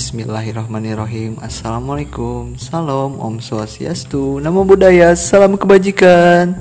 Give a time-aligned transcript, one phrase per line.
[0.00, 1.36] Bismillahirrahmanirrahim.
[1.44, 2.56] Assalamualaikum.
[2.56, 4.40] Salam Om Swastiastu.
[4.40, 5.12] Namo Buddhaya.
[5.12, 6.56] Salam kebajikan.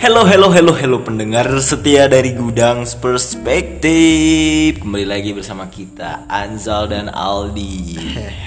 [0.00, 4.80] Hello, hello, hello, hello pendengar setia dari Gudang Perspektif.
[4.80, 8.00] Kembali lagi bersama kita Anzal dan Aldi.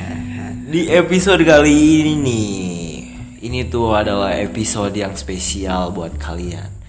[0.74, 2.50] Di episode kali ini nih
[3.46, 6.81] Ini tuh adalah episode yang spesial buat kalian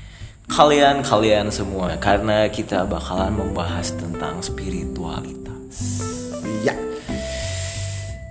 [0.53, 6.05] Kalian-kalian semua Karena kita bakalan membahas tentang spiritualitas
[6.61, 6.77] Iya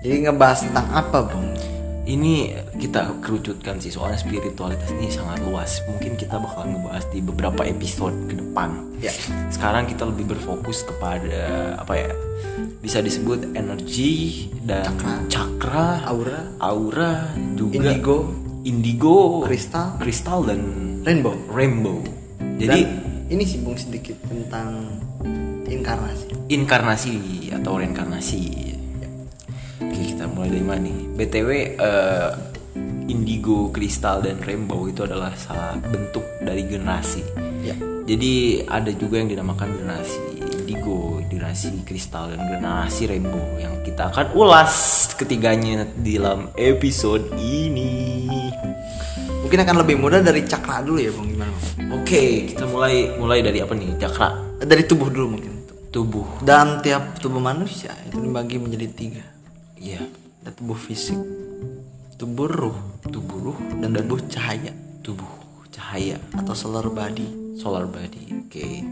[0.06, 1.50] Jadi ngebahas tentang apa Bung?
[2.02, 7.62] ini kita kerucutkan sih soalnya spiritualitas ini sangat luas mungkin kita bakal ngebahas di beberapa
[7.64, 9.10] episode ke depan Ya.
[9.50, 12.12] sekarang kita lebih berfokus kepada apa ya
[12.82, 14.86] bisa disebut energi dan
[15.26, 16.42] cakra, Aura.
[16.62, 17.14] aura
[17.58, 18.18] juga Indigo.
[18.62, 19.98] indigo Kristal.
[19.98, 20.60] kristal dan
[21.02, 21.98] Rainbow rainbow
[22.62, 25.00] jadi Dan ini sih Bung sedikit tentang
[25.64, 26.52] inkarnasi.
[26.52, 27.14] Inkarnasi
[27.56, 28.44] atau reinkarnasi.
[29.82, 30.98] Oke kita mulai dari mana nih?
[31.16, 32.32] Btw eh,
[33.08, 37.24] indigo kristal dan rainbow itu adalah salah bentuk dari generasi.
[37.64, 37.76] Ya.
[38.04, 40.20] Jadi ada juga yang dinamakan generasi
[40.68, 48.52] indigo generasi kristal dan generasi rainbow yang kita akan ulas ketiganya di dalam episode ini.
[49.42, 51.31] Mungkin akan lebih mudah dari cakra dulu ya Bung
[51.94, 53.98] Oke kita mulai mulai dari apa nih?
[53.98, 54.36] Cakra.
[54.62, 55.54] Dari tubuh dulu mungkin.
[55.92, 56.44] Tubuh.
[56.46, 59.24] Dalam tiap tubuh manusia itu dibagi menjadi tiga.
[59.76, 60.06] Iya.
[60.42, 61.20] Ada tubuh fisik
[62.18, 62.78] Tubuh ruh
[63.10, 63.60] tubuh ruh.
[63.82, 64.74] Dan tubuh cahaya.
[65.02, 65.30] Tubuh
[65.74, 66.18] cahaya.
[66.38, 67.58] Atau solar body.
[67.58, 68.46] Solar body.
[68.46, 68.86] Oke.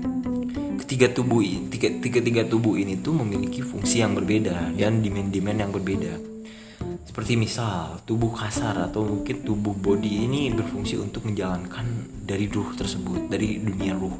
[0.79, 5.57] Ketiga tubuh ini, tiga, tiga tiga tubuh ini tuh memiliki fungsi yang berbeda dan demand-demand
[5.61, 6.28] yang berbeda.
[7.05, 13.27] Seperti misal tubuh kasar atau mungkin tubuh body ini berfungsi untuk menjalankan dari ruh tersebut,
[13.27, 14.13] dari dunia ruh.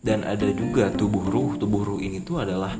[0.00, 1.58] Dan ada juga tubuh ruh.
[1.58, 2.72] Tubuh ruh ini tuh adalah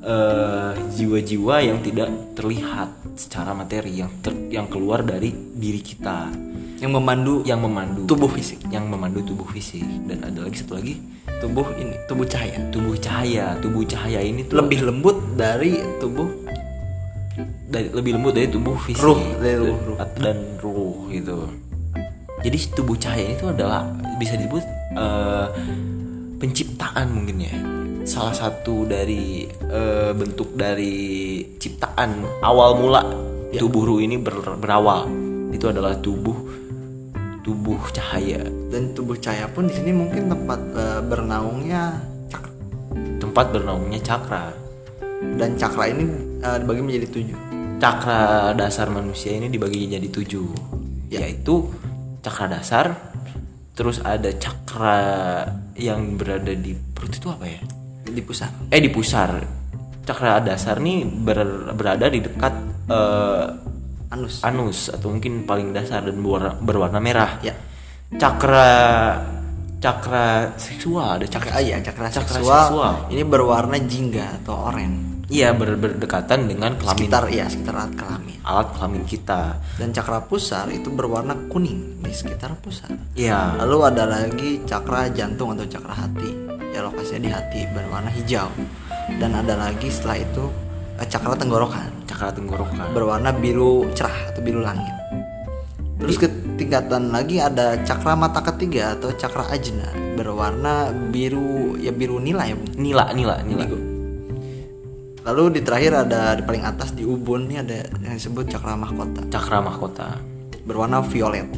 [0.00, 6.32] eh, jiwa-jiwa yang tidak terlihat secara materi yang ter- yang keluar dari diri kita.
[6.80, 8.64] Yang memandu yang memandu tubuh fisik.
[8.72, 9.84] Yang memandu tubuh fisik.
[10.08, 10.96] Dan ada lagi satu lagi.
[11.40, 12.56] Tubuh ini Tubuh cahaya.
[12.72, 13.60] Tubuh cahaya.
[13.60, 16.39] Tubuh cahaya ini tuh Lebih lembut dari tubuh
[17.70, 18.98] dari lebih lembut dari tubuh fisik.
[19.00, 19.98] Ruh, dari ruh, ruh.
[20.18, 21.46] dan ruh gitu.
[22.40, 23.86] Jadi tubuh cahaya ini tuh adalah
[24.18, 24.64] bisa disebut
[24.98, 25.46] eh,
[26.42, 27.54] penciptaan mungkin ya.
[28.02, 33.02] Salah satu dari eh, bentuk dari ciptaan awal mula
[33.50, 33.58] Ya.
[33.66, 35.06] tubuh ruh ini ber- berawal.
[35.50, 36.34] Itu adalah tubuh
[37.42, 38.42] tubuh cahaya.
[38.70, 42.50] Dan tubuh cahaya pun di sini mungkin tempat eh, bernaungnya cakra.
[43.20, 44.54] Tempat bernaungnya cakra.
[45.36, 46.08] Dan cakra ini
[46.40, 47.38] eh, dibagi menjadi tujuh
[47.80, 50.78] cakra dasar manusia ini dibagi jadi tujuh.
[51.10, 51.26] Ya.
[51.26, 51.66] yaitu
[52.22, 52.94] cakra dasar
[53.74, 54.98] terus ada cakra
[55.74, 57.58] yang berada di perut itu apa ya?
[58.06, 59.42] Di pusat eh di pusar.
[60.06, 62.54] Cakra dasar nih ber- berada di dekat
[62.86, 63.46] eh,
[64.10, 64.42] Anus.
[64.42, 67.42] anus atau mungkin paling dasar dan berwarna, berwarna merah.
[67.42, 67.54] Ya.
[68.14, 68.70] Cakra
[69.80, 72.94] cakra seksual ada cakra Cakra, iya, cakra, Cakra seksual, seksual.
[73.10, 77.06] Ini berwarna jingga atau oranye iya ber- berdekatan dengan kelamin.
[77.06, 78.38] Sekitar ya sekitar alat kelamin.
[78.42, 79.56] Alat kelamin kita.
[79.78, 82.90] Dan cakra pusar itu berwarna kuning di sekitar pusar.
[83.14, 83.56] Iya.
[83.62, 86.30] Lalu ada lagi cakra jantung atau cakra hati.
[86.74, 88.50] Ya lokasinya di hati berwarna hijau.
[89.16, 90.44] Dan ada lagi setelah itu
[90.98, 91.88] eh, cakra tenggorokan.
[92.10, 92.90] Cakra tenggorokan.
[92.90, 94.92] Berwarna biru cerah atau biru langit.
[96.00, 99.94] Terus ke tingkatan lagi ada cakra mata ketiga atau cakra ajna.
[100.18, 102.58] Berwarna biru ya biru nila ya.
[102.58, 102.74] Bung.
[102.74, 103.40] nila nila.
[103.46, 103.89] Nila
[105.20, 109.20] Lalu di terakhir ada di paling atas di ubun ini ada yang disebut cakra mahkota.
[109.28, 110.08] Cakra mahkota.
[110.64, 111.48] Berwarna violet.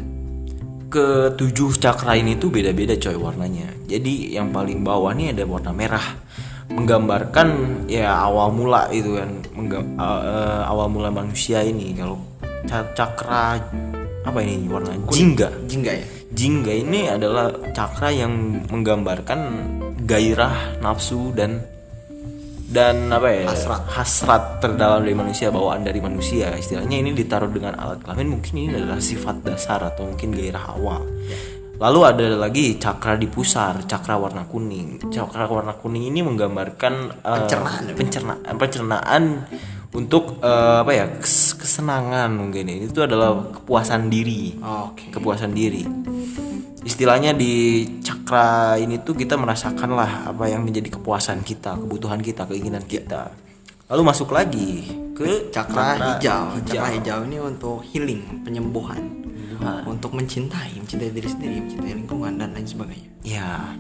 [0.93, 3.71] Ketujuh cakra ini tuh beda-beda coy warnanya.
[3.87, 6.06] Jadi yang paling bawah nih ada warna merah.
[6.73, 7.49] Menggambarkan
[7.87, 11.94] ya awal mula itu kan Mengga- uh, awal mula manusia ini.
[11.94, 12.19] Kalau
[12.67, 13.62] ca- cakra
[14.27, 15.49] apa ini warna jingga.
[15.71, 16.06] Jingga ya?
[16.33, 19.41] Jingga ini adalah cakra yang menggambarkan
[20.03, 21.61] gairah nafsu dan
[22.73, 23.45] dan apa ya?
[23.53, 23.85] Hasrat.
[23.93, 26.57] hasrat terdalam dari manusia bawaan dari manusia.
[26.57, 31.05] Istilahnya ini ditaruh dengan alat kelamin mungkin ini adalah sifat dasar atau mungkin gairah awal.
[31.77, 35.13] Lalu ada lagi cakra di pusar cakra warna kuning.
[35.13, 37.95] Cakra warna kuning ini menggambarkan eh, Pencernaan ya?
[37.95, 39.23] pencernaan pencernaan
[39.93, 42.73] untuk eh, apa ya kes- kesenangan mungkin.
[42.73, 44.57] Ini itu adalah kepuasan diri.
[44.63, 45.13] Oke.
[45.13, 45.85] Kepuasan diri
[46.82, 52.46] istilahnya di cakra ini tuh kita merasakan lah apa yang menjadi kepuasan kita kebutuhan kita
[52.46, 53.31] keinginan kita
[53.87, 56.56] lalu masuk lagi ke Cakra hijau.
[56.64, 59.05] Cakra hijau ini untuk healing, penyembuhan.
[59.87, 63.11] Untuk mencintai, mencintai diri sendiri, mencintai lingkungan dan lain sebagainya.
[63.23, 63.76] ya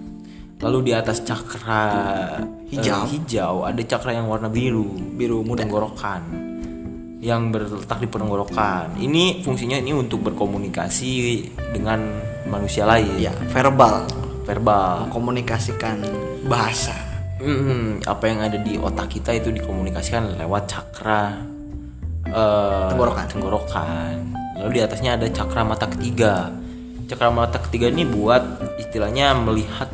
[0.62, 1.82] Lalu di atas cakra
[2.70, 3.02] Hijau.
[3.02, 5.66] eh, hijau ada cakra yang warna biru, Biru muda.
[5.66, 6.22] tenggorokan
[7.18, 8.94] yang berletak di penggorokan.
[8.94, 11.10] Ini fungsinya ini untuk berkomunikasi
[11.74, 11.98] dengan
[12.52, 13.08] manusia lain.
[13.16, 14.04] Ya, verbal,
[14.44, 15.08] Verbal.
[15.08, 16.04] komunikasikan
[16.44, 16.92] bahasa.
[17.40, 21.42] Mm, apa yang ada di otak kita itu dikomunikasikan lewat cakra
[22.28, 23.26] eh, Tenggorokan.
[23.26, 24.14] tenggorokan.
[24.62, 26.52] Lalu di atasnya ada cakra mata ketiga.
[27.10, 28.44] Cakra mata ketiga ini buat
[28.78, 29.90] istilahnya melihat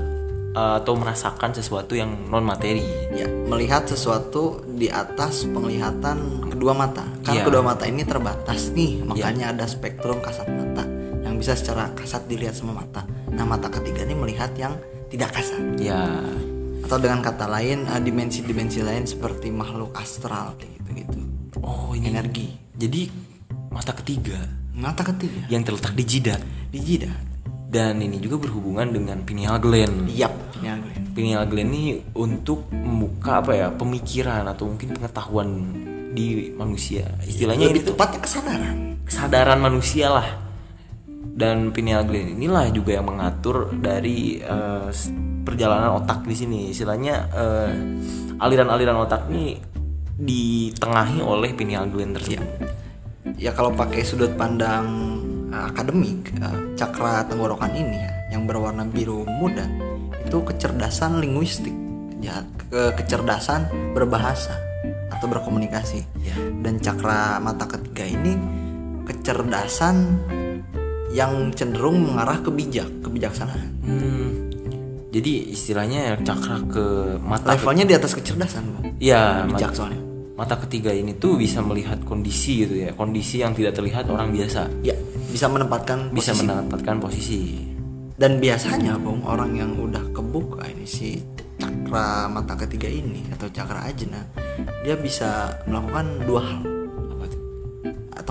[0.53, 2.85] eh, atau merasakan sesuatu yang non materi.
[3.17, 7.09] Ya, melihat sesuatu di atas penglihatan kedua mata.
[7.25, 7.49] Kan Iya.
[7.49, 10.85] kedua mata ini terbatas nih, makanya ada spektrum kasat mata
[11.39, 13.07] yang bisa secara kasat dilihat sama mata.
[13.31, 14.75] Nah, mata ketiga ini melihat yang
[15.07, 15.79] tidak kasat.
[15.79, 16.19] Ya,
[16.83, 21.21] Atau dengan kata lain, eh, dimensi-dimensi lain seperti makhluk astral kayak gitu-gitu.
[21.63, 22.51] oh ini Energi.
[22.75, 23.07] Jadi
[23.71, 24.35] mata ketiga
[24.75, 27.15] Mata ketiga yang terletak di jidat di jidat.
[27.69, 30.11] dan ini juga berhubungan dengan pineal gland.
[30.11, 30.95] Yap, ini agak.
[31.15, 35.49] Pineal gland ini untuk membuka apa ya pemikiran atau mungkin pengetahuan
[36.11, 37.07] di manusia.
[37.23, 38.77] Istilahnya Lebih tuh tepatnya kesadaran.
[39.07, 40.27] kesadaran manusia lah.
[41.39, 44.43] Dan pineal gland inilah juga yang mengatur dari
[44.91, 45.15] s-
[45.47, 46.75] perjalanan otak di sini.
[46.75, 47.73] Istilahnya eh,
[48.43, 49.55] aliran-aliran otak ini
[50.19, 52.43] ditengahi oleh pineal gland tersebut.
[53.39, 54.85] Ya kalau pakai sudut pandang
[55.55, 59.63] eh, akademik, eh, cakra tenggorokan ini ya, yang berwarna biru muda
[60.27, 61.73] itu kecerdasan linguistik,
[62.19, 64.59] ya ke kecerdasan berbahasa
[65.15, 66.03] atau berkomunikasi.
[66.21, 66.35] Ya.
[66.67, 68.35] Dan cakra mata ketiga ini
[69.07, 70.19] kecerdasan
[71.11, 73.69] yang cenderung mengarah ke bijak, kebijaksanaan.
[73.81, 74.29] Hmm,
[75.09, 76.85] jadi istilahnya cakra ke
[77.19, 78.85] mata Levelnya di atas kecerdasan, Bang.
[78.99, 80.01] ya Bijak mat- soalnya.
[80.35, 84.71] mata ketiga ini tuh bisa melihat kondisi gitu ya kondisi yang tidak terlihat orang biasa
[84.81, 84.95] Ya,
[85.27, 86.41] bisa menempatkan bisa posisi.
[86.41, 87.41] mendapatkan posisi
[88.15, 91.19] Dan biasanya, Bung, orang yang udah kebuka ini si
[91.55, 94.23] cakra mata ketiga ini atau cakra ajna,
[94.83, 95.29] dia bisa
[95.65, 96.63] melakukan dua hal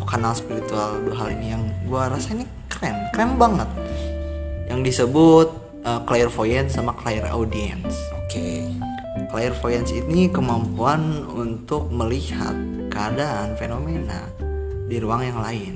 [0.08, 3.68] kanal spiritual dua hal ini yang gua rasa ini keren, keren banget.
[4.72, 5.48] Yang disebut
[5.84, 7.96] uh, clairvoyance sama clairaudience.
[8.16, 8.48] oke
[9.28, 12.54] Clairvoyance ini kemampuan untuk melihat
[12.88, 14.24] keadaan fenomena
[14.88, 15.74] di ruang yang lain.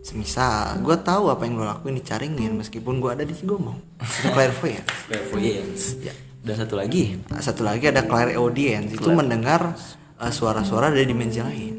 [0.00, 4.00] Semisal, gue tahu apa yang lo lakuin di Caringin meskipun gue ada di Cigomong.
[4.00, 4.90] Itu clairvoyance.
[5.06, 6.12] clairvoyance Ya.
[6.40, 9.76] dan satu lagi Satu lagi ada clairaudience, itu mendengar
[10.18, 11.74] uh, suara-suara dari dimensi lain.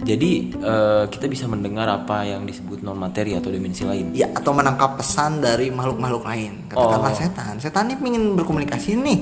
[0.00, 4.32] Oh jadi eh, kita bisa mendengar apa yang disebut non materi atau dimensi lain Ya,
[4.32, 6.52] atau menangkap pesan dari makhluk-makhluk lain.
[6.72, 7.54] Katakanlah setan.
[7.60, 9.18] Setan ini ingin berkomunikasi nih.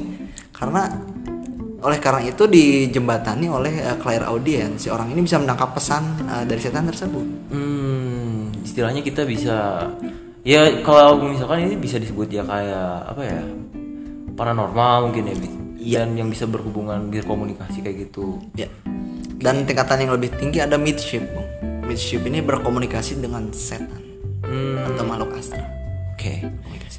[0.55, 0.87] Karena
[1.79, 4.87] oleh karena itu dijembatani oleh uh, clairaudience.
[4.87, 7.27] Si orang ini bisa menangkap pesan uh, dari setan tersebut.
[7.51, 8.19] hmm
[8.69, 9.91] istilahnya kita bisa
[10.47, 13.41] ya kalau misalkan ini bisa disebut ya kayak apa ya
[14.39, 15.51] paranormal mungkin ya Bi.
[15.99, 18.71] dan yang bisa berhubungan berkomunikasi kayak gitu Ya.
[19.39, 21.47] Dan tingkatan yang lebih tinggi ada midship, Bung.
[21.87, 24.03] Midship ini berkomunikasi dengan setan
[24.45, 25.65] hmm atau makhluk astral.
[26.17, 26.99] oke Komunikasi.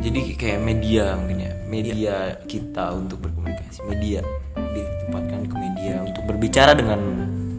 [0.00, 2.14] jadi kayak media mungkin ya media
[2.46, 4.22] kita untuk berkomunikasi media
[4.54, 7.00] ditempatkan ke media untuk berbicara dengan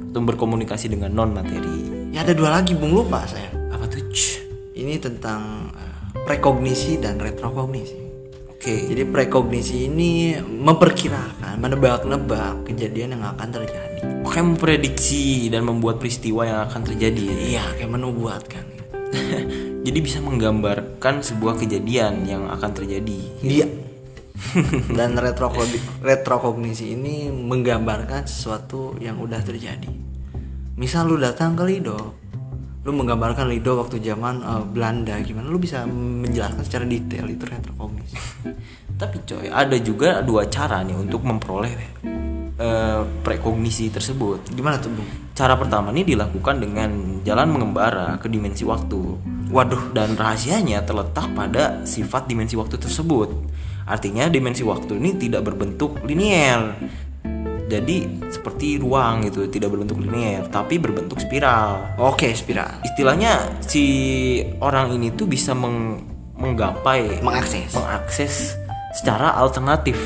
[0.10, 3.52] untuk berkomunikasi dengan non materi Ya ada dua lagi, Bung lupa saya.
[3.68, 4.00] apa tuh.
[4.72, 8.05] Ini tentang uh, prekognisi dan retrokognisi.
[8.66, 14.02] Oke Jadi prekognisi ini memperkirakan, menebak-nebak kejadian yang akan terjadi.
[14.26, 18.66] kayak memprediksi dan membuat peristiwa yang akan terjadi Iya, kayak menubuatkan.
[19.86, 23.70] jadi bisa menggambarkan sebuah kejadian yang akan terjadi Iya.
[24.90, 29.94] Dan retrokogni- retrokognisi ini menggambarkan sesuatu yang udah terjadi.
[30.76, 32.18] Misal lu datang ke Lido,
[32.86, 38.18] lu menggambarkan Lido waktu zaman eh, Belanda gimana, lu bisa menjelaskan secara detail itu retrokognisi.
[39.02, 41.74] tapi coy ada juga dua cara nih untuk memperoleh
[42.56, 45.10] eh, prekognisi tersebut Gimana tuh, Bung?
[45.36, 49.20] Cara pertama ini dilakukan dengan jalan mengembara ke dimensi waktu.
[49.52, 53.52] Waduh, Dan rahasianya terletak pada sifat dimensi waktu tersebut.
[53.84, 56.74] Artinya dimensi waktu ini tidak berbentuk linier.
[57.76, 57.96] Jadi
[58.32, 61.84] seperti ruang gitu, tidak berbentuk linier, tapi berbentuk spiral.
[62.00, 62.80] oke spiral.
[62.82, 63.84] Istilahnya si
[64.64, 66.00] orang ini tuh bisa meng-
[66.36, 67.76] menggapai Mengakses.
[67.76, 68.34] mengakses
[68.96, 70.00] secara alternatif.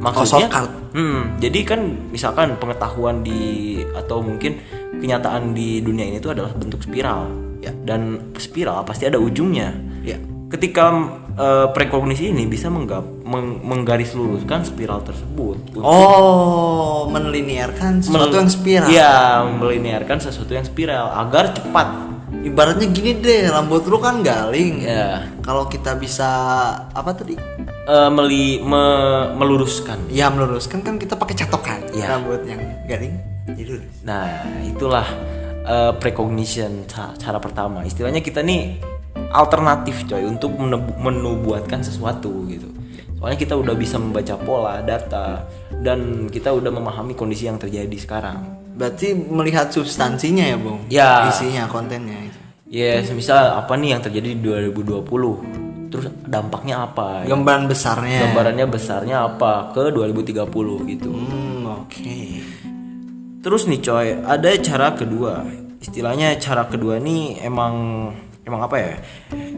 [0.00, 0.70] Oh, Maksudnya shortcut.
[0.96, 3.40] Hmm, jadi kan misalkan pengetahuan di
[3.92, 4.56] atau mungkin
[4.96, 7.28] kenyataan di dunia ini itu adalah bentuk spiral.
[7.60, 7.76] Ya.
[7.84, 9.76] Dan spiral pasti ada ujungnya.
[10.00, 10.16] Ya.
[10.50, 10.84] Ketika
[11.32, 15.78] eh, prekognisi ini bisa menggap, meng- menggaris luruskan spiral tersebut.
[15.78, 18.88] Oh, menelinearkan sesuatu mel- yang spiral.
[18.90, 19.14] Iya,
[19.48, 21.86] melinearkan sesuatu yang spiral agar cepat
[22.40, 25.28] ibaratnya gini deh rambut lu kan galing Ya.
[25.40, 26.24] kalau kita bisa
[26.88, 27.34] apa tadi
[27.82, 30.08] Eh, meli me- meluruskan.
[30.08, 32.06] ya meluruskan kan kita pakai catokan Ya.
[32.08, 34.24] rambut yang galing jadi lurus Nah,
[34.62, 35.04] itulah
[35.60, 37.82] eh, precognition ca- cara pertama.
[37.82, 38.78] Istilahnya kita nih
[39.30, 40.54] alternatif coy untuk
[40.98, 42.66] menubuatkan sesuatu gitu.
[43.16, 45.44] Soalnya kita udah bisa membaca pola, data
[45.80, 48.58] dan kita udah memahami kondisi yang terjadi sekarang.
[48.70, 51.28] berarti melihat substansinya ya bung Ya.
[51.28, 52.16] isinya kontennya.
[52.64, 55.04] Ya, semisal apa nih yang terjadi di 2020?
[55.92, 57.26] Terus dampaknya apa?
[57.28, 61.12] gambaran besarnya Gambarannya besarnya apa ke 2030 gitu.
[61.12, 62.16] hmm oke
[63.40, 65.44] Terus nih coy, ada cara kedua.
[65.76, 67.74] Istilahnya cara kedua nih emang
[68.50, 68.94] emang apa ya?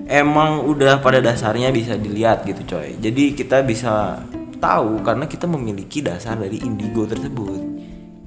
[0.04, 3.00] Emang udah pada dasarnya bisa dilihat gitu coy.
[3.00, 4.20] Jadi kita bisa
[4.60, 7.60] tahu karena kita memiliki dasar dari indigo tersebut.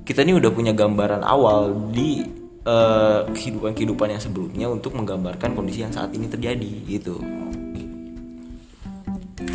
[0.01, 2.25] Kita nih udah punya gambaran awal di
[2.65, 7.21] eh, kehidupan-kehidupan yang sebelumnya untuk menggambarkan kondisi yang saat ini terjadi gitu.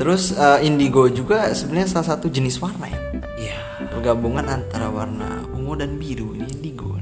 [0.01, 3.01] terus eh, indigo juga sebenarnya salah satu jenis warna ya
[3.37, 3.61] Iya,
[3.93, 6.97] pergabungan antara warna ungu dan biru ini indigo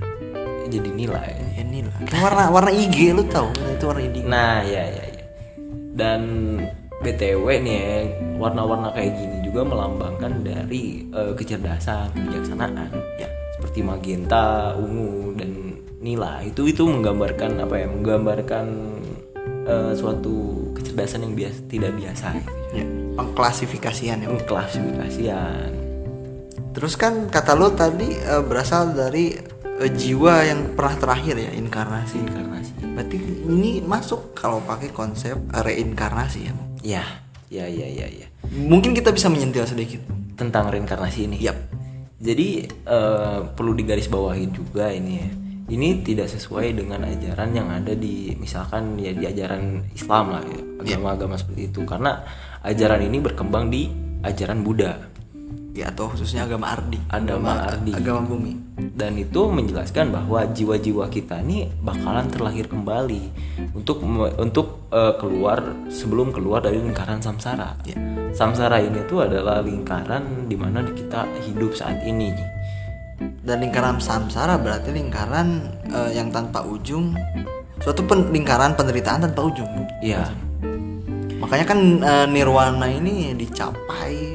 [0.69, 1.33] jadi nilai.
[1.57, 1.65] ya
[2.07, 5.25] Kayak warna warna IG lu tahu itu warna indigo Nah, ya ya ya.
[5.99, 6.21] Dan
[7.03, 7.99] BTW nih ya,
[8.39, 12.91] warna-warna kayak gini juga melambangkan dari eh, kecerdasan, kebijaksanaan.
[13.19, 13.29] Ya.
[13.59, 16.43] Seperti magenta, ungu dan nila.
[16.47, 17.87] Itu itu menggambarkan apa ya?
[17.91, 18.67] Menggambarkan
[19.67, 22.53] eh, suatu kecerdasan yang biasa tidak biasa gitu.
[22.75, 22.85] ya
[23.19, 25.71] pengklasifikasian ya Klasifikasian.
[26.71, 29.35] terus kan kata lu tadi eh, berasal dari
[29.79, 32.73] eh, jiwa yang pernah terakhir ya inkarnasi Inkarnasi.
[32.95, 33.17] berarti
[33.47, 36.55] ini masuk kalau pakai konsep eh, reinkarnasi ya?
[36.83, 37.05] Ya,
[37.51, 38.27] ya ya ya ya.
[38.55, 40.03] mungkin kita bisa menyentil sedikit
[40.39, 41.43] Tentang reinkarnasi ini.
[41.43, 41.59] Yap.
[42.23, 45.29] Jadi eh, perlu digarisbawahi juga ini ya.
[45.69, 50.63] Ini tidak sesuai dengan ajaran yang ada di misalkan ya di ajaran Islam lah ya,
[50.81, 52.25] agama-agama seperti itu karena
[52.65, 53.91] ajaran ini berkembang di
[54.25, 55.08] ajaran Buddha
[55.79, 57.95] ya atau khususnya agama Ardi Agama Ardi.
[57.95, 58.53] agama bumi
[58.95, 63.23] dan itu menjelaskan bahwa jiwa-jiwa kita ini bakalan terlahir kembali
[63.73, 64.03] untuk
[64.39, 67.79] untuk eh, keluar sebelum keluar dari lingkaran samsara.
[67.83, 67.95] Ya.
[68.31, 72.35] Samsara ini tuh adalah lingkaran di mana kita hidup saat ini.
[73.19, 75.59] dan lingkaran samsara berarti lingkaran
[75.89, 77.17] eh, yang tanpa ujung
[77.81, 79.67] suatu pen- lingkaran penderitaan tanpa ujung
[79.99, 80.23] Iya.
[81.39, 84.28] makanya kan eh, nirwana ini dicapai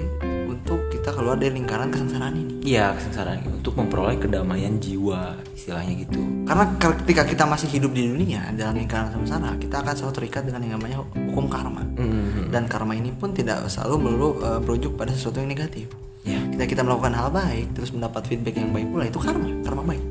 [1.04, 6.24] kita keluar dari lingkaran kesengsaraan ini Iya kesengsaraan ini untuk memperoleh kedamaian jiwa istilahnya gitu.
[6.48, 10.64] karena ketika kita masih hidup di dunia dalam lingkaran samsara kita akan selalu terikat dengan
[10.64, 12.56] yang namanya hukum karma Mhm.
[12.56, 15.92] dan karma ini pun tidak selalu melulu eh, berujuk pada sesuatu yang negatif
[16.24, 16.40] Ya.
[16.40, 20.04] kita kita melakukan hal baik terus mendapat feedback yang baik pula itu karma karma baik.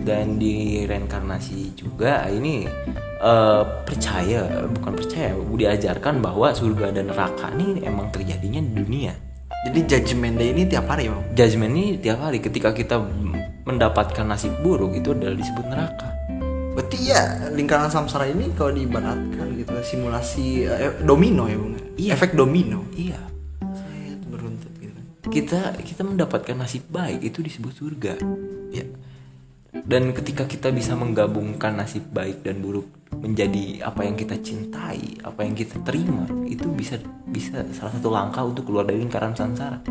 [0.00, 2.64] Dan di reinkarnasi juga ini
[3.20, 9.12] eh, percaya bukan percaya diajarkan bahwa surga dan neraka ini emang terjadinya di dunia.
[9.60, 12.96] Jadi judgment day ini tiap hari bang Judgment ini tiap hari ketika kita
[13.62, 16.08] mendapatkan nasib buruk itu adalah disebut neraka.
[16.70, 22.10] berarti ya lingkaran samsara ini kalau diibaratkan gitu simulasi eh, domino ya bang Iya.
[22.14, 23.20] efek domino Iya.
[23.74, 28.14] saya beruntut gitu kan Kita kita mendapatkan nasib baik itu disebut surga.
[28.70, 28.86] ya
[29.70, 32.88] Dan ketika kita bisa menggabungkan nasib baik dan buruk
[33.20, 36.96] menjadi apa yang kita cintai, apa yang kita terima, itu bisa
[37.28, 39.84] bisa salah satu langkah untuk keluar dari lingkaran samsara.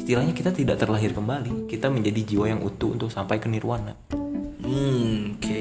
[0.00, 3.94] Istilahnya kita tidak terlahir kembali, kita menjadi jiwa yang utuh untuk sampai ke nirwana.
[4.62, 5.60] hmm oke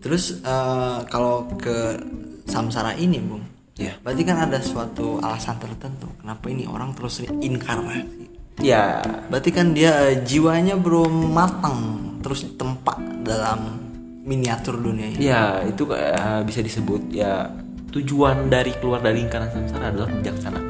[0.00, 1.98] terus eh, kalau ke
[2.46, 3.98] samsara ini bung Ya.
[4.06, 8.30] berarti kan ada suatu alasan tertentu kenapa ini orang terus inkarnasi
[8.62, 13.83] Ya, berarti kan dia eh, jiwanya belum matang terus tempat dalam
[14.24, 17.52] miniatur dunia ini ya itu eh, bisa disebut ya
[17.94, 20.66] tujuan dari keluar dari lingkaran samsara adalah kebijaksanaan.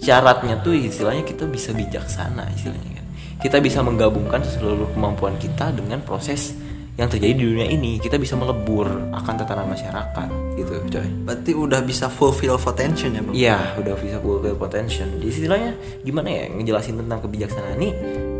[0.00, 3.06] Syaratnya tuh istilahnya kita bisa bijaksana istilahnya kan.
[3.40, 6.56] Kita bisa menggabungkan seluruh kemampuan kita dengan proses
[6.96, 8.00] yang terjadi di dunia ini.
[8.00, 11.08] Kita bisa melebur akan tatanan masyarakat gitu, coy.
[11.24, 15.08] berarti udah bisa fulfill potential ya bang Iya, udah bisa fulfill potential.
[15.20, 15.72] Jadi istilahnya
[16.04, 17.90] gimana ya ngejelasin tentang kebijaksanaan ini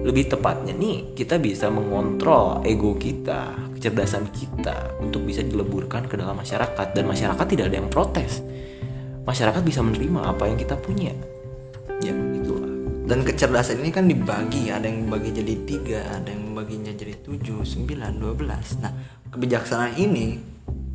[0.04, 6.36] lebih tepatnya nih kita bisa mengontrol ego kita, kecerdasan kita untuk bisa dileburkan ke dalam
[6.36, 8.44] masyarakat dan masyarakat tidak ada yang protes.
[9.24, 11.08] Masyarakat bisa menerima apa yang kita punya.
[11.98, 12.68] ya Itulah.
[13.04, 17.64] dan kecerdasan ini kan dibagi ada yang dibagi jadi tiga ada yang membaginya jadi tujuh
[17.64, 18.92] sembilan dua belas nah
[19.30, 20.26] kebijaksanaan ini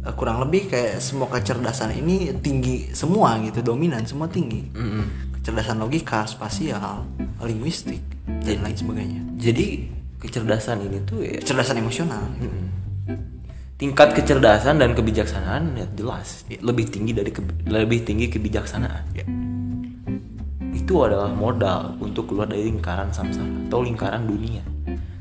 [0.03, 5.05] eh, kurang lebih kayak semua kecerdasan ini tinggi semua gitu dominan semua tinggi Mm-mm.
[5.49, 7.01] Kecerdasan logika spasial
[7.41, 7.97] linguistik
[8.45, 12.69] dan lain sebagainya Jadi kecerdasan ini tuh ya kecerdasan emosional Mm-mm.
[13.75, 19.25] tingkat kecerdasan dan kebijaksanaan ya jelas lebih tinggi dari ke- lebih tinggi kebijaksanaan Ya.
[20.69, 24.61] itu adalah modal untuk keluar dari lingkaran samsara atau lingkaran dunia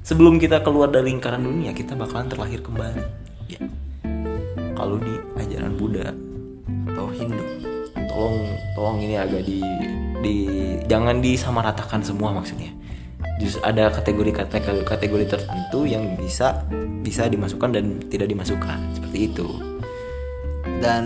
[0.02, 3.00] sebelum kita keluar dari lingkaran dunia kita bakalan terlahir kembali
[3.49, 3.64] Ya.
[4.75, 6.12] kalau di ajaran Buddha
[6.85, 7.40] Atau Hindu.
[8.08, 8.44] tolong
[8.75, 9.62] tolong ini agak di
[10.22, 10.48] di
[10.90, 12.75] jangan disamaratakan semua maksudnya
[13.38, 16.66] justru ada kategori kategori kategori tertentu yang bisa
[17.02, 19.48] bisa dimasukkan dan tidak dimasukkan seperti itu
[20.78, 21.04] Dan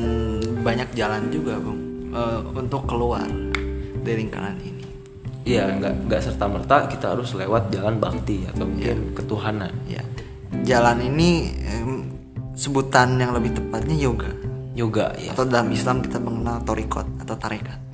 [0.61, 3.25] banyak jalan juga, Bung, eh, untuk keluar
[4.04, 4.85] dari lingkaran ini.
[5.49, 10.02] Iya nggak nggak serta merta kita harus lewat jalan bakti atau mungkin ketuhanan Ya.
[10.62, 11.50] Jalan ini
[12.54, 14.31] sebutan yang lebih tepatnya yoga.
[14.73, 17.35] yoga ya Atau dalam Islam kita mengenal torikot atau.
[17.35, 17.91] Tarekat.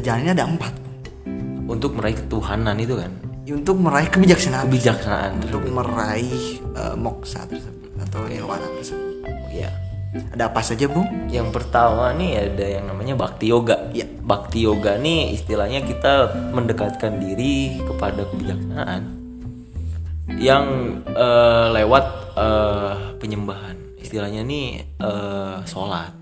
[0.00, 0.16] Oke, jalan.
[0.16, 0.72] Jalan ini ada empat.
[1.70, 3.12] Untuk meraih ketuhanan itu kan
[3.46, 4.66] Untuk meraih kebijaksanaan.
[4.66, 9.22] kebijaksanaan untuk meraih eh, moksa tersebut atau nirwana tersebut.
[9.52, 9.70] ya
[10.34, 11.06] Ada apa saja, Bung?
[11.30, 13.90] Yang pertama nih ada yang namanya bakti yoga.
[13.94, 14.08] Iya.
[14.22, 19.02] Bakti yoga nih istilahnya kita mendekatkan diri kepada kebijaksanaan
[20.40, 20.64] yang
[21.10, 23.76] eh, lewat eh, penyembahan.
[24.00, 26.19] Istilahnya nih eh, sholat.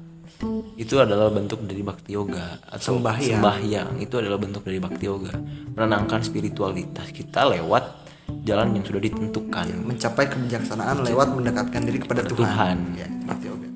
[0.79, 3.43] Itu adalah bentuk dari bakti yoga atau Sembahyang.
[3.43, 3.89] sembahyang.
[3.99, 5.35] Itu adalah bentuk dari bakti yoga.
[5.75, 8.07] Menenangkan spiritualitas kita lewat
[8.47, 9.67] jalan yang sudah ditentukan.
[9.83, 12.39] Mencapai kebijaksanaan lewat mendekatkan diri kepada Tuhan.
[12.39, 12.77] Tuhan.
[12.95, 13.69] Ya, bakti yoga.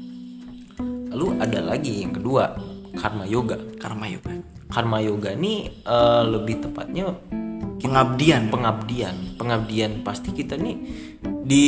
[1.12, 2.54] Lalu ada lagi yang kedua,
[2.94, 3.58] karma yoga.
[3.82, 4.32] Karma yoga.
[4.70, 7.10] Karma yoga ini eh, lebih tepatnya
[7.82, 8.46] Pengabdian.
[8.54, 9.34] pengabdian.
[9.34, 10.78] Pengabdian pasti kita nih
[11.42, 11.66] di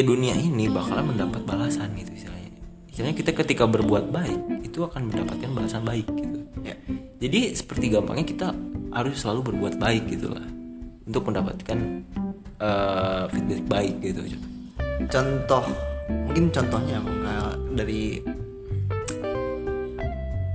[0.00, 2.29] dunia ini bakalan mendapat balasan gitu
[2.90, 3.16] istilahnya.
[3.16, 6.38] Kita ketika berbuat baik itu akan mendapatkan balasan baik gitu.
[6.66, 6.74] Ya.
[7.20, 8.48] Jadi seperti gampangnya kita
[8.90, 10.44] harus selalu berbuat baik gitu lah
[11.06, 11.78] untuk mendapatkan
[12.60, 14.20] eh, feedback baik gitu.
[15.08, 15.64] Contoh,
[16.28, 18.02] mungkin contohnya kayak dari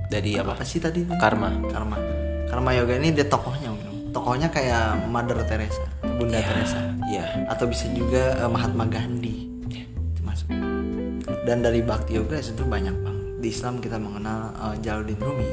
[0.06, 0.54] Dari apa?
[0.54, 1.02] apa sih tadi?
[1.18, 1.50] Karma.
[1.66, 1.98] Karma.
[2.46, 3.74] Karma yoga ini dia tokohnya.
[4.14, 5.82] Tokohnya kayak Mother Teresa,
[6.16, 6.78] Bunda Teresa.
[7.10, 7.50] Iya.
[7.50, 9.45] Atau bisa juga eh, Mahatma Gandhi.
[11.46, 13.18] Dan dari bakti yoga itu banyak bang.
[13.38, 15.50] Di Islam kita mengenal eh, Jalaluddin Rumi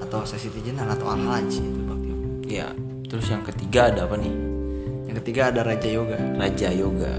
[0.00, 2.28] atau Sasiti Jenar atau Al Halaj itu bakti yoga.
[2.48, 2.68] Ya.
[3.04, 4.32] Terus yang ketiga ada apa nih?
[5.12, 6.18] Yang ketiga ada Raja Yoga.
[6.40, 7.12] Raja yoga.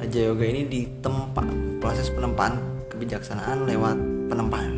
[0.00, 1.42] Raja Yoga ini ditempa
[1.82, 3.96] proses penempaan kebijaksanaan lewat
[4.30, 4.72] penempaan.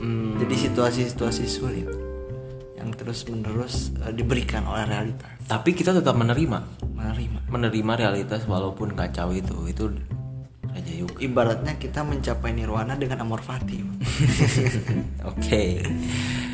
[0.00, 1.88] Hmm, Jadi situasi-situasi sulit
[2.80, 6.58] yang terus menerus eh, diberikan oleh realitas tapi kita tetap menerima
[6.96, 7.38] menerima.
[7.50, 9.84] menerima realitas walaupun kacau itu itu
[11.00, 13.80] yoga Ibaratnya kita mencapai nirwana dengan amor fati.
[15.30, 15.62] oke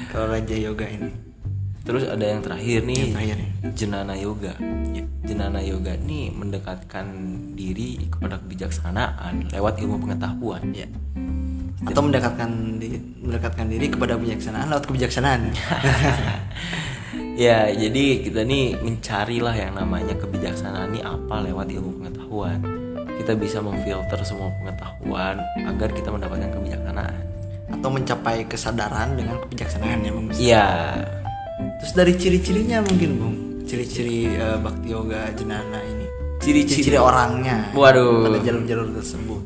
[0.08, 1.10] Kalau Raja Yoga ini.
[1.82, 3.50] terus ada yang terakhir nih terakhir nih.
[3.72, 4.58] jenana yoga
[4.90, 5.06] Ya.
[5.22, 7.06] jenana yoga nih mendekatkan
[7.54, 10.86] diri kepada kebijaksanaan lewat ilmu pengetahuan Ya.
[11.86, 12.50] Atau mendekatkan
[12.82, 15.54] di, mendekatkan diri kepada kebijaksanaan lewat kebijaksanaan.
[17.36, 22.58] ya jadi kita nih mencarilah yang namanya kebijaksanaan ini apa lewat ilmu pengetahuan
[23.16, 27.14] kita bisa memfilter semua pengetahuan agar kita mendapatkan kebijaksanaan
[27.68, 30.26] Atau mencapai kesadaran dengan kebijaksanaan ya Bung.
[30.32, 30.66] iya
[31.80, 33.36] Terus dari ciri-cirinya mungkin Bung.
[33.64, 36.06] Ciri-ciri eh, bakti yoga jenana ini.
[36.38, 37.72] ciri-ciri orangnya.
[37.72, 38.22] Waduh.
[38.22, 39.42] Pada jalur-jalur tersebut.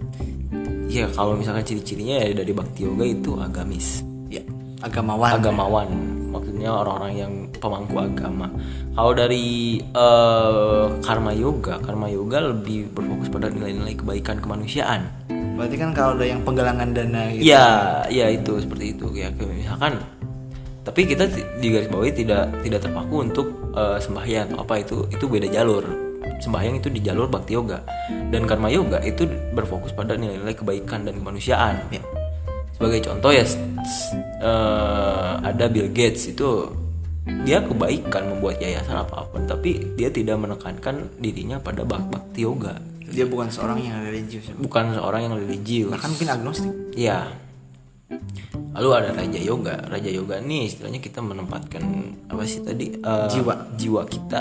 [0.90, 4.42] Ya kalau misalkan ciri-cirinya ya dari bakti yoga itu agamis, Ya.
[4.82, 5.38] Agamawan.
[5.38, 5.88] agamawan.
[6.40, 8.48] Maksudnya orang-orang yang pemangku agama.
[8.96, 15.04] Kalau dari eh, karma yoga, karma yoga lebih berfokus pada nilai-nilai kebaikan kemanusiaan.
[15.60, 17.44] Berarti kan kalau ada yang penggalangan dana gitu.
[17.44, 19.28] Ya, ya itu seperti itu ya.
[19.36, 20.00] Misalkan
[20.80, 21.28] tapi kita
[21.60, 25.84] di garis bawahi tidak tidak terpaku untuk eh, sembahyang atau apa itu itu beda jalur.
[26.40, 27.84] Sembahyang itu di jalur bakti yoga
[28.32, 31.76] dan karma yoga itu berfokus pada nilai-nilai kebaikan dan kemanusiaan.
[31.92, 32.00] Ya.
[32.80, 36.64] Sebagai contoh ya eh, ada Bill Gates itu
[37.44, 42.80] dia kebaikan membuat yayasan apa pun tapi dia tidak menekankan dirinya pada bak bakti yoga.
[43.04, 44.48] Dia bukan seorang yang religius.
[44.48, 44.54] ya.
[44.56, 45.92] Bukan seorang yang religius.
[45.92, 46.72] Bahkan mungkin agnostik.
[46.96, 47.28] Iya.
[48.72, 49.76] Lalu ada raja yoga.
[49.84, 51.84] Raja yoga nih istilahnya kita menempatkan
[52.32, 53.76] apa sih tadi Eh, Jiwa.
[53.76, 54.40] jiwa kita.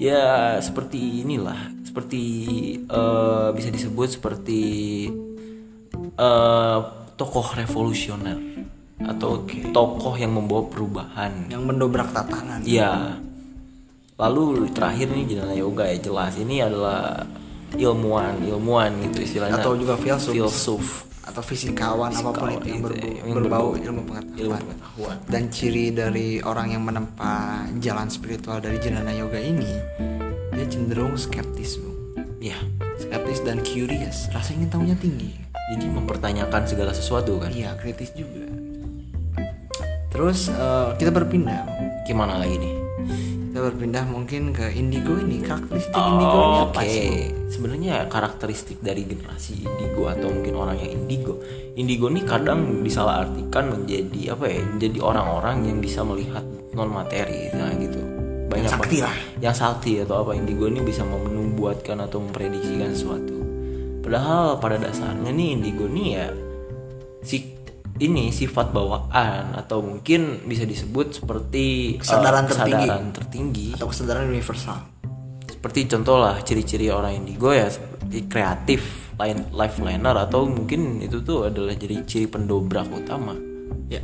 [0.00, 2.22] Ya seperti inilah, seperti
[2.80, 4.62] eh, bisa disebut seperti
[6.16, 6.78] eh,
[7.22, 8.34] tokoh revolusioner
[8.98, 11.46] atau tokoh yang membawa perubahan.
[11.46, 12.66] Yang mendobrak tatanan.
[12.66, 13.22] Iya.
[14.18, 17.22] Lalu terakhir nih jenana yoga ya jelas ini adalah
[17.78, 19.62] ilmuwan, ilmuwan gitu istilahnya.
[19.62, 20.34] Atau juga filsuf.
[20.34, 20.86] Filsuf
[21.22, 24.42] Atau fisikawan apa pun Fisikawan itu yang, itu, berbu- yang berbau ilmu pengetahuan.
[24.42, 25.16] ilmu pengetahuan.
[25.30, 29.70] Dan ciri dari orang yang menempa jalan spiritual dari jenana yoga ini,
[30.50, 31.90] dia cenderung skeptis, Bu.
[32.42, 32.58] Ya,
[32.98, 35.41] skeptis dan curious rasa ingin tahunya tinggi
[35.72, 38.44] jadi mempertanyakan segala sesuatu kan iya kritis juga
[40.12, 41.64] terus eh, kita berpindah
[42.04, 42.74] gimana lagi nih
[43.52, 47.12] kita berpindah mungkin ke indigo ini karakteristik indigo ini Oh, apa Oke, sih
[47.52, 51.36] sebenarnya karakteristik dari generasi indigo atau mungkin orang yang indigo.
[51.76, 54.64] Indigo ini kadang disalahartikan menjadi apa ya?
[54.64, 56.40] Menjadi orang-orang yang bisa melihat
[56.72, 58.00] non materi, nah gitu.
[58.48, 59.16] Banyak sakti banget- lah.
[59.44, 60.32] Yang sakti atau apa?
[60.32, 63.36] Indigo ini bisa membuatkan atau memprediksikan sesuatu.
[64.02, 66.26] Padahal pada dasarnya nih indigo nih ya
[67.22, 67.54] si
[68.02, 72.82] ini sifat bawaan atau mungkin bisa disebut seperti Kesadaran tertinggi.
[72.82, 73.68] kesadaran tertinggi.
[73.78, 74.78] Atau kesadaran universal.
[75.46, 78.82] Seperti contoh lah ciri-ciri orang indigo ya seperti kreatif,
[79.22, 83.38] line, life liner atau mungkin itu tuh adalah jadi ciri pendobrak utama.
[83.86, 84.02] ya.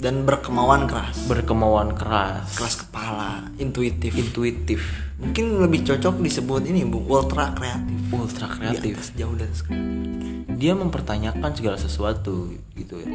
[0.00, 1.28] Dan berkemauan keras.
[1.28, 4.12] Berkemauan keras, keras kepala intuitif.
[4.16, 7.98] Intuitif, mungkin lebih cocok disebut ini bu ultra kreatif.
[8.10, 8.92] Ultra di kreatif.
[8.96, 9.86] atas jauh dari sekarang
[10.60, 13.08] Dia mempertanyakan segala sesuatu gitu ya.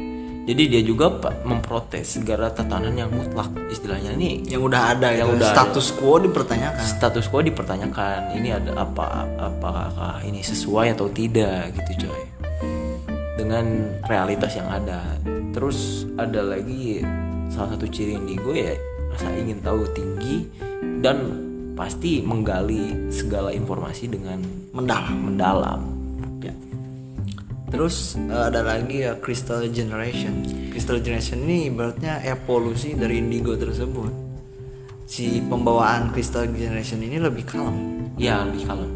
[0.46, 1.10] Jadi dia juga
[1.42, 4.14] memprotes segala tatanan yang mutlak istilahnya.
[4.14, 6.82] Nih yang udah ada Yang udah status quo dipertanyakan.
[6.86, 12.22] Status quo dipertanyakan ini ada apa apakah ini sesuai atau tidak gitu coy.
[13.38, 15.02] Dengan realitas yang ada.
[15.50, 17.02] Terus ada lagi
[17.50, 18.74] salah satu ciri indigo ya
[19.16, 20.44] rasa ingin tahu tinggi
[21.00, 24.40] dan pasti menggali segala informasi dengan
[24.72, 25.16] mendalam.
[25.20, 25.80] mendalam.
[26.40, 26.54] Ya.
[27.68, 30.40] terus eh, ada lagi ya crystal generation.
[30.72, 34.24] Crystal generation ini ibaratnya evolusi dari indigo tersebut.
[35.06, 38.08] Si pembawaan crystal generation ini lebih kalem.
[38.16, 38.90] Ya lebih kalem.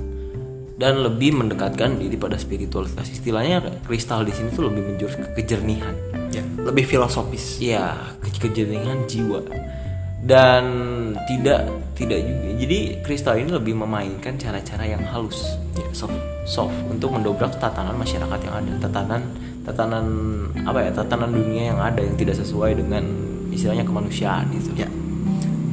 [0.81, 3.13] Dan lebih mendekatkan diri pada spiritualitas.
[3.13, 5.93] Istilahnya kristal di sini tuh lebih menjurus ke kejernihan.
[6.33, 7.61] Ya lebih filosofis.
[7.61, 9.45] Ya ke kejernihan jiwa
[10.21, 10.65] dan
[11.25, 11.65] tidak
[11.97, 12.49] tidak juga.
[12.61, 15.57] Jadi kristal ini lebih memainkan cara-cara yang halus.
[15.77, 18.73] Ya soft soft untuk mendobrak tatanan masyarakat yang ada.
[18.89, 19.23] Tatanan
[19.65, 20.05] tatanan
[20.65, 23.05] apa ya tatanan dunia yang ada yang tidak sesuai dengan
[23.53, 24.73] istilahnya kemanusiaan itu.
[24.77, 24.89] Ya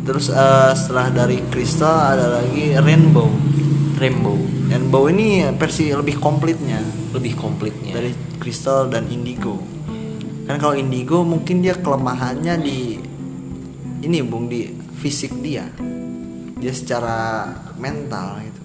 [0.08, 3.28] terus eh, setelah dari crystal ada lagi rainbow.
[4.00, 4.38] Rainbow.
[4.72, 6.80] Rainbow ini versi lebih komplitnya.
[7.12, 8.00] Lebih komplitnya.
[8.00, 9.60] Dari crystal dan indigo.
[10.48, 12.87] Kan kalau indigo mungkin dia kelemahannya di
[14.04, 14.70] ini bung di
[15.02, 15.66] fisik dia.
[16.58, 18.62] Dia secara mental gitu.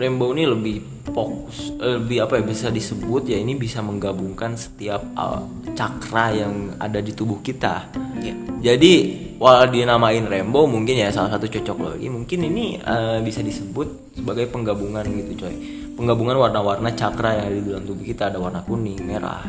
[0.00, 0.76] Rainbow ini lebih
[1.12, 5.44] fokus eh, lebih apa ya bisa disebut ya ini bisa menggabungkan setiap uh,
[5.76, 7.92] cakra yang ada di tubuh kita.
[8.22, 8.34] ya
[8.72, 8.92] Jadi
[9.36, 12.06] walau dinamain rainbow mungkin ya salah satu cocok lagi.
[12.08, 15.54] Mungkin ini eh, bisa disebut sebagai penggabungan gitu coy.
[15.92, 18.32] Penggabungan warna-warna cakra yang ada di dalam tubuh kita.
[18.32, 19.44] Ada warna kuning, merah,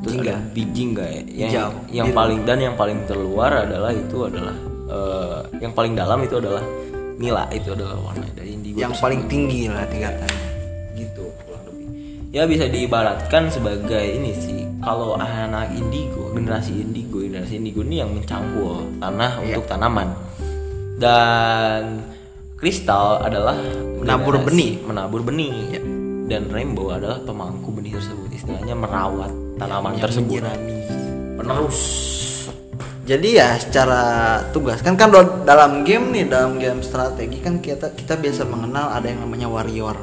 [0.00, 1.22] terus ada bijingga ya.
[1.28, 4.56] Yang, Hijau, yang paling dan yang paling terluar adalah itu adalah
[4.88, 6.64] eh, yang paling dalam itu adalah
[7.20, 10.40] nila itu adalah warna dari indigo yang paling tinggi lah tingkatannya.
[10.96, 11.86] Gitu kurang lebih.
[12.32, 18.16] Ya bisa diibaratkan sebagai ini sih kalau anak indigo generasi indigo generasi indigo ini yang
[18.16, 20.16] mencangkul tanah untuk tanaman.
[20.96, 22.04] Dan
[22.56, 23.56] kristal adalah
[24.00, 24.72] Menabur generasi- benih.
[24.80, 25.52] menabur benih.
[26.24, 29.28] Dan rainbow adalah pemangku benih tersebut istilahnya merawat
[29.60, 30.40] tanaman tersebut.
[30.40, 30.76] menyirami.
[31.36, 31.80] penerus.
[33.04, 34.02] Jadi ya secara
[34.54, 34.80] tugas.
[34.80, 35.10] Kan kan
[35.44, 39.96] dalam game nih dalam game strategi kan kita kita biasa mengenal ada yang namanya warrior.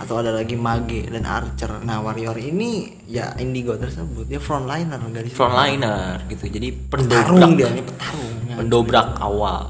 [0.00, 1.84] Atau ada lagi mage dan archer.
[1.84, 6.48] Nah warrior ini ya indigo tersebut dia frontliner garis frontliner gitu.
[6.48, 8.32] Jadi petarung pendobrak dia ini petarung.
[8.48, 8.56] Ya.
[8.56, 9.62] pendobrak awal.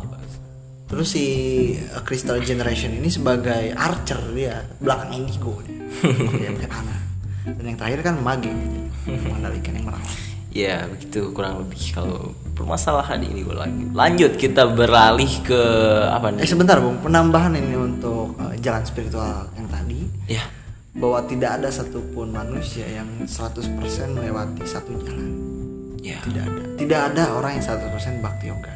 [0.87, 1.27] Terus si
[1.88, 5.57] uh, crystal generation ini sebagai archer dia belakang indigo.
[6.03, 7.03] Dia dia ke kanan
[7.42, 8.51] dan yang terakhir kan mage
[9.06, 13.88] mengendalikan yang merawat Ya begitu kurang lebih kalau permasalahan ini gue lagi.
[13.96, 15.62] Lanjut kita beralih ke
[16.12, 16.48] apa eh nih?
[16.48, 17.00] sebentar bung.
[17.00, 20.04] Penambahan ini untuk uh, jalan spiritual yang tadi.
[20.28, 20.44] Ya.
[20.92, 23.80] Bahwa tidak ada satupun manusia yang 100%
[24.12, 25.32] melewati satu jalan.
[26.04, 26.20] Ya.
[26.20, 26.62] Tidak ada.
[26.76, 28.72] Tidak ada orang yang 100% bakti yoga.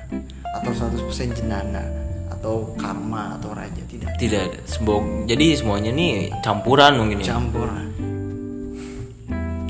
[0.56, 1.84] Atau 100% jenana.
[2.32, 3.84] Atau karma atau raja.
[3.84, 4.16] Tidak.
[4.16, 4.58] Tidak ada.
[4.64, 7.36] Sebog jadi semuanya nih campuran mungkin ya.
[7.36, 7.68] campur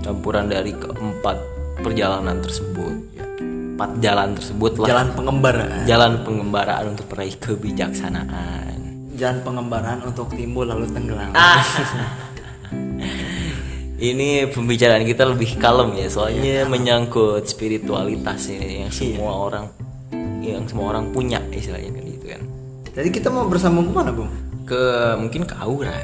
[0.06, 1.36] Campuran dari keempat
[1.76, 2.94] perjalanan tersebut.
[3.74, 4.88] Empat jalan tersebut lah.
[4.88, 8.78] jalan pengembaraan Jalan pengembaraan untuk meraih kebijaksanaan.
[9.12, 11.60] jalan pengembaraan untuk timbul lalu tenggelam Ah.
[13.98, 19.72] Ini pembicaraan kita lebih kalem ya, soalnya menyangkut spiritualitas ini yang semua orang
[20.38, 22.42] yang semua orang punya istilahnya kan gitu kan.
[22.92, 24.28] jadi kita mau bersambung ke mana bung
[24.62, 24.78] Ke
[25.16, 25.96] mungkin ke aura.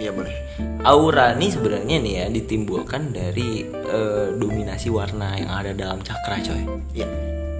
[0.00, 0.32] Iya boleh
[0.80, 6.64] Aura ini sebenarnya nih ya ditimbulkan dari eh, dominasi warna yang ada dalam cakra coy.
[6.96, 7.04] iya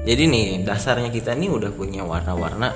[0.00, 2.72] Jadi nih dasarnya kita nih udah punya warna-warna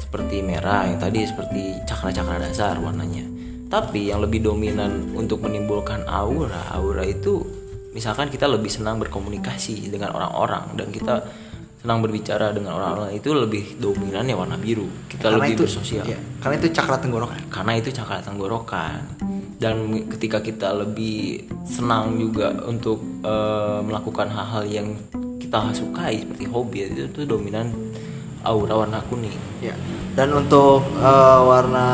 [0.00, 3.28] seperti merah yang tadi seperti cakra-cakra dasar warnanya.
[3.72, 7.40] tapi yang lebih dominan untuk menimbulkan aura aura itu
[7.96, 11.24] misalkan kita lebih senang berkomunikasi dengan orang-orang dan kita
[11.82, 14.86] senang berbicara dengan orang-orang itu lebih dominan ya warna biru.
[15.10, 16.04] Kita karena lebih itu bersosial.
[16.06, 17.38] iya, karena itu cakra tenggorokan.
[17.50, 19.02] Karena itu cakra tenggorokan.
[19.58, 24.88] Dan ketika kita lebih senang juga untuk eh, melakukan hal-hal yang
[25.42, 27.74] kita sukai seperti hobi itu itu dominan
[28.46, 29.34] aura warna kuning.
[29.58, 29.74] Ya
[30.12, 31.86] dan untuk eh, warna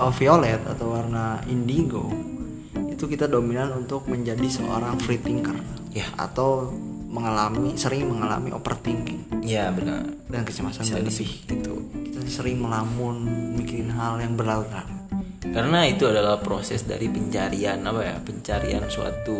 [0.00, 2.08] eh, violet atau warna indigo
[2.88, 5.54] itu kita dominan untuk menjadi seorang free thinker.
[5.88, 6.04] Ya.
[6.20, 6.70] atau
[7.08, 9.40] mengalami sering mengalami overthinking.
[9.40, 10.04] Ya benar.
[10.28, 11.74] Dan kecemasan Bisa berlebih gitu.
[12.12, 13.24] Kita sering melamun
[13.56, 15.00] mikirin hal yang berlarut-larut.
[15.48, 19.38] Karena itu adalah proses dari pencarian apa ya pencarian suatu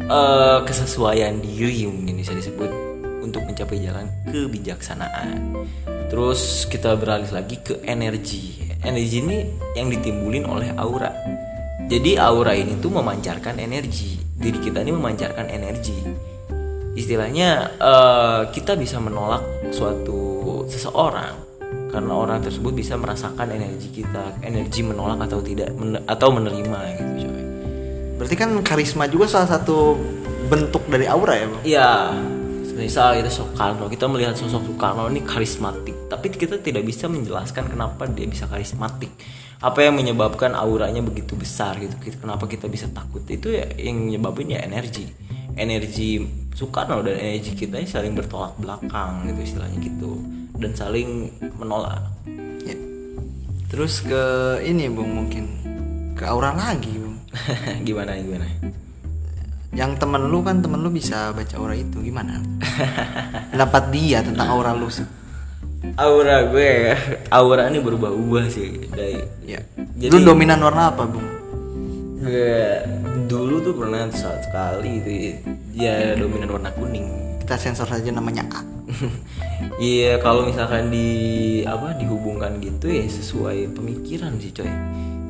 [0.00, 2.72] eh, kesesuaian diri mungkin bisa disebut
[3.20, 5.68] untuk mencapai jalan kebijaksanaan.
[6.08, 8.72] Terus kita beralih lagi ke energi.
[8.82, 9.38] Energi ini
[9.76, 11.12] yang ditimbulin oleh aura.
[11.86, 14.16] Jadi aura ini tuh memancarkan energi.
[14.32, 16.31] Diri kita ini memancarkan energi
[16.92, 21.52] istilahnya eh, kita bisa menolak suatu seseorang
[21.92, 27.28] karena orang tersebut bisa merasakan energi kita energi menolak atau tidak men- atau menerima gitu
[27.28, 27.44] coy.
[28.16, 29.96] Berarti kan karisma juga salah satu
[30.48, 31.62] bentuk dari aura ya bang?
[31.64, 31.90] Iya.
[32.72, 38.08] Misal kita Soekarno kita melihat sosok Soekarno ini karismatik tapi kita tidak bisa menjelaskan kenapa
[38.08, 39.12] dia bisa karismatik.
[39.60, 43.22] Apa yang menyebabkan auranya begitu besar gitu kenapa kita bisa takut?
[43.28, 45.12] Itu ya yang menyebabin ya energi
[45.56, 50.20] energi Soekarno dan energi kita ini saling bertolak belakang gitu istilahnya gitu.
[50.60, 52.04] Dan saling menolak.
[52.62, 52.76] Ya.
[53.72, 54.24] terus ke
[54.62, 55.44] ini bang mungkin.
[56.12, 57.16] Ke aura lagi bang
[57.88, 58.46] gimana gimana?
[59.72, 62.04] Yang temen lu kan temen lu bisa baca aura itu.
[62.04, 62.36] Gimana?
[63.50, 65.08] Pendapat dia tentang aura lu sih.
[65.98, 66.94] Aura gue
[67.32, 68.86] aura ini berubah-ubah sih.
[68.92, 69.16] Dari
[69.48, 69.58] ya.
[69.96, 71.32] Jadi- lu dominan warna apa bang
[72.22, 72.54] gue
[73.32, 75.10] dulu tuh pernah saat sekali itu
[75.72, 77.08] ya dominan warna kuning
[77.40, 78.60] kita sensor saja namanya A
[79.80, 81.08] Iya kalau misalkan di
[81.64, 84.68] apa dihubungkan gitu ya sesuai pemikiran sih coy.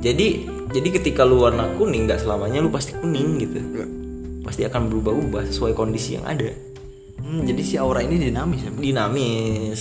[0.02, 3.60] Jadi jadi ketika lu warna kuning nggak selamanya lu pasti kuning gitu.
[4.42, 6.50] Pasti akan berubah-ubah sesuai kondisi yang ada.
[7.22, 9.80] Hmm, jadi si aura ini dinamis ya Dinamis.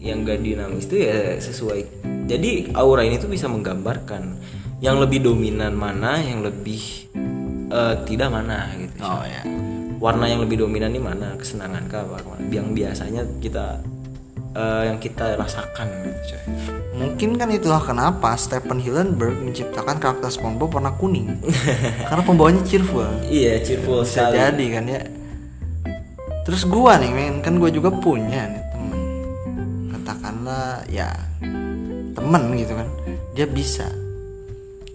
[0.00, 1.80] Yang gak dinamis itu ya sesuai.
[2.24, 4.40] Jadi aura ini tuh bisa menggambarkan
[4.80, 7.12] yang lebih dominan mana, yang lebih
[7.70, 9.00] eh, tidak mana gitu.
[9.06, 9.42] oh ya
[10.00, 11.36] warna yang lebih dominan ini mana?
[11.36, 13.84] Kesenangan kah apa yang biasanya kita
[14.56, 16.42] eh, yang kita rasakan gitu coy.
[17.00, 21.38] Mungkin kan itulah kenapa Stephen Hillenburg menciptakan karakter SpongeBob warna kuning.
[22.08, 23.06] Karena pembawanya cheerful.
[23.28, 24.34] Iya cheerful bisa sekali.
[24.40, 25.02] jadi kan ya.
[26.48, 29.00] Terus gua nih men kan gua juga punya nih temen.
[29.92, 31.12] Katakanlah ya
[32.16, 32.88] temen gitu kan.
[33.36, 33.86] Dia bisa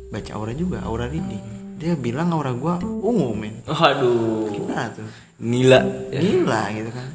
[0.09, 1.54] baca aura juga aura reading
[1.86, 4.50] dia bilang aura gua ungu men waduh.
[4.50, 5.06] Gimana tuh.
[5.38, 6.17] Nila ya.
[6.17, 7.08] gila gitu kan.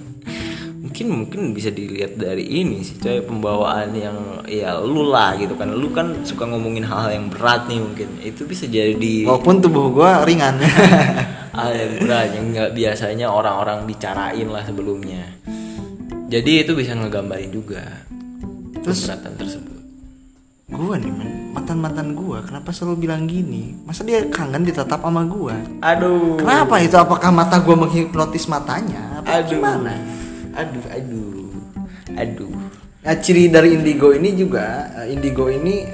[0.84, 4.16] Mungkin mungkin bisa dilihat dari ini sih coy pembawaan yang
[4.46, 5.68] ya lu lah gitu kan.
[5.74, 8.08] Lu kan suka ngomongin hal-hal yang berat nih mungkin.
[8.24, 10.62] Itu bisa jadi walaupun tubuh gua ringan.
[11.52, 15.28] Hal yang berat yang nggak biasanya orang-orang bicarain lah sebelumnya.
[16.30, 18.06] Jadi itu bisa ngegambarin juga
[18.80, 19.73] keberatan tersebut
[20.70, 21.52] gua nih men.
[21.52, 23.76] Mantan mantan gua kenapa selalu bilang gini?
[23.84, 25.54] Masa dia kangen ditatap sama gua?
[25.84, 26.40] Aduh.
[26.40, 26.96] Kenapa itu?
[26.96, 29.20] Apakah mata gua menghipnotis matanya?
[29.20, 29.48] Apa Aduh.
[29.52, 29.92] gimana?
[30.56, 31.50] Aduh aduh.
[32.14, 32.54] Aduh.
[33.04, 35.84] Nah, ciri dari indigo ini juga, eh, indigo ini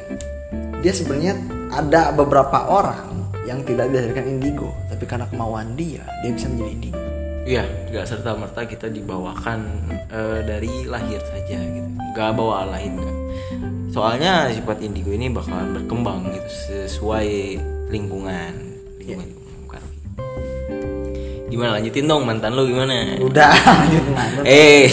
[0.79, 1.35] dia sebenarnya
[1.75, 7.03] ada beberapa orang yang tidak dilahirkan indigo, tapi karena kemauan dia, dia bisa menjadi indigo.
[7.51, 13.20] Iya, nggak serta merta kita dibawakan eh, dari lahir saja gitu, nggak bawa lain nggak.
[13.91, 17.59] Soalnya sifat indigo ini bakalan berkembang gitu sesuai
[17.91, 18.53] lingkungan,
[19.03, 19.83] lingkungan bukan.
[21.51, 23.19] Gimana lanjutin dong mantan lu gimana?
[23.19, 23.51] Udah,
[23.83, 24.43] lanjut lanjut.
[24.47, 24.87] Eh,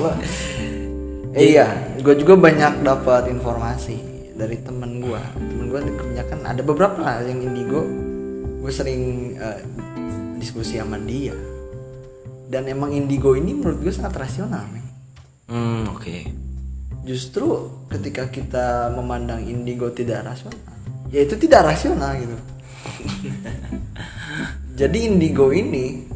[0.00, 0.16] lah.
[1.30, 3.94] Eh, iya, gue juga banyak dapat informasi
[4.34, 5.22] dari temen gue.
[5.38, 7.86] Temen gue kebanyakan ada beberapa lah yang indigo.
[8.58, 9.62] Gue sering eh,
[10.42, 11.38] diskusi sama dia.
[12.50, 14.82] Dan emang indigo ini menurut gue sangat rasional, men.
[15.46, 16.49] hmm oke.
[17.04, 20.60] Justru ketika kita memandang indigo tidak rasional
[21.08, 22.36] ya itu tidak rasional gitu
[24.80, 26.06] jadi indigo ini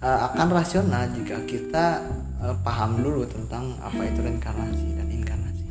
[0.00, 2.04] uh, akan rasional jika kita
[2.44, 5.66] uh, paham dulu tentang apa itu reinkarnasi dan inkarnasi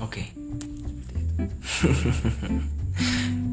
[0.00, 0.24] Oke.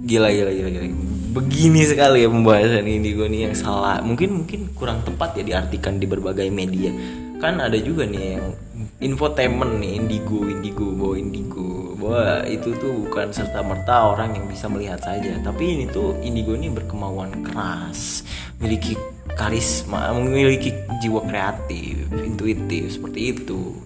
[0.08, 0.88] gila gila gila gila.
[1.36, 4.00] Begini sekali ya pembahasan indigo nih yang salah.
[4.00, 6.96] Mungkin mungkin kurang tepat ya diartikan di berbagai media.
[7.44, 8.56] Kan ada juga nih yang
[8.98, 14.66] infotainment nih indigo indigo bawa indigo bahwa itu tuh bukan serta merta orang yang bisa
[14.66, 18.26] melihat saja tapi ini tuh indigo ini berkemauan keras
[18.58, 18.98] memiliki
[19.38, 23.78] karisma memiliki jiwa kreatif intuitif seperti itu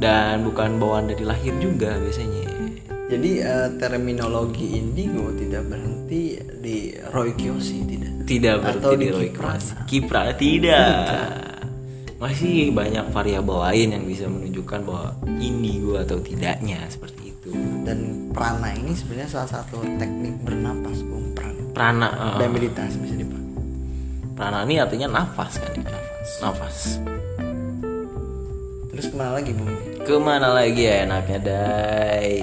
[0.00, 2.48] dan bukan bawaan dari lahir juga biasanya
[3.10, 8.12] Jadi eh, terminologi indigo tidak berhenti di Roy Kiyoshi tidak.
[8.22, 9.58] tidak Atau berarti di di Roy Kiprana.
[9.58, 9.82] Kiprana.
[9.90, 11.49] Kiprana tidak
[12.20, 15.08] masih banyak variabel lain yang bisa menunjukkan bahwa
[15.40, 21.32] indigo atau tidaknya seperti itu Dan prana ini sebenarnya salah satu teknik bernapas, Bung.
[21.32, 21.62] Prana.
[21.72, 23.48] prana eh, Dan meditasi bisa dipakai.
[24.36, 26.76] prana ini artinya nafas kan ya nafas nafas
[28.90, 29.72] Terus ke mana lagi, Bung?
[30.00, 32.40] Ke mana lagi ya enaknya dai?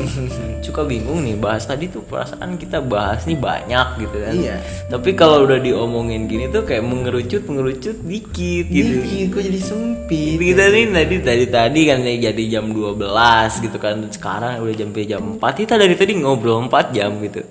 [0.64, 4.34] Suka bingung nih bahas tadi tuh perasaan kita bahas nih banyak gitu kan.
[4.34, 4.56] Iya.
[4.88, 8.92] tapi kalau udah diomongin gini tuh kayak mengerucut mengerucut dikit gitu.
[9.04, 10.36] Dikit, kok jadi sempit.
[10.40, 13.96] kita nih tadi tadi tadi kan nih jadi jam 12 gitu kan.
[14.08, 17.44] Sekarang udah jam jam 4 kita dari tadi ngobrol 4 jam gitu.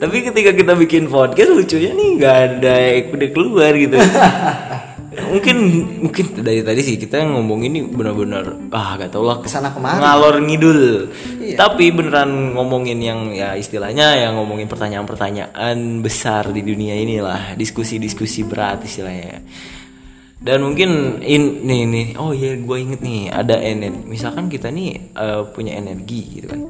[0.00, 3.96] Tapi ketika kita bikin podcast lucunya nih nggak ada yang udah keluar gitu
[5.16, 5.56] mungkin
[6.04, 9.96] mungkin dari tadi sih kita ngomong ini benar-benar ah gak tau lah Ke sana kemari.
[9.98, 10.80] ngalor ngidul
[11.40, 11.56] Iya.
[11.56, 18.82] tapi beneran ngomongin yang ya istilahnya yang ngomongin pertanyaan-pertanyaan besar di dunia inilah diskusi-diskusi berat
[18.82, 19.40] istilahnya
[20.36, 25.14] dan mungkin in nih nih oh iya gue inget nih ada energi misalkan kita nih
[25.14, 26.60] eh, punya energi gitu kan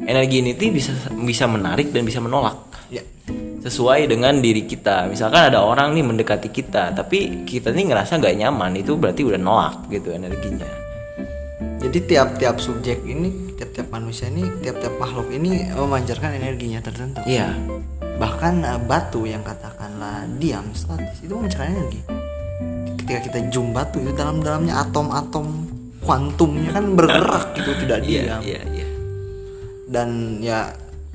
[0.00, 2.69] energi ini tuh bisa bisa menarik dan bisa menolak.
[3.60, 8.36] Sesuai dengan diri kita misalkan ada orang nih mendekati kita tapi kita nih ngerasa nggak
[8.40, 10.68] nyaman itu berarti udah nolak gitu energinya
[11.80, 17.24] Jadi tiap-tiap subjek ini, tiap-tiap manusia ini, tiap-tiap makhluk ini memancarkan energinya tertentu.
[17.24, 17.56] iya
[18.20, 22.00] Bahkan eh, batu yang katakanlah diam statis itu memancarkan energi.
[23.00, 25.46] Ketika kita zoom batu itu dalam-dalamnya atom-atom
[26.04, 28.40] kuantumnya kan bergerak gitu tidak iya diam.
[28.44, 28.86] iya iya
[29.88, 30.08] Dan
[30.44, 30.68] ya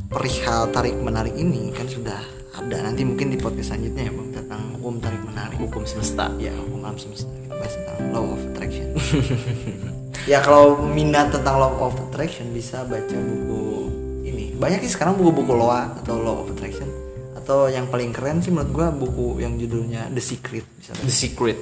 [0.10, 2.22] perihal tarik menarik ini kan sudah
[2.56, 5.58] ada nanti mungkin di podcast selanjutnya ya bang tentang hukum tarik menarik.
[5.60, 8.88] hukum semesta Ya hukum alam semesta kita bahas tentang law of attraction.
[10.32, 13.64] ya kalau minat tentang law of attraction bisa baca buku
[14.24, 14.56] ini.
[14.56, 16.88] Banyak sih sekarang buku-buku law atau law of attraction.
[17.36, 20.96] Atau yang paling keren sih menurut gua buku yang judulnya The Secret bisa.
[20.96, 21.60] The Secret